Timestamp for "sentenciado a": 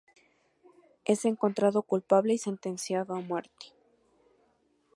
2.39-3.19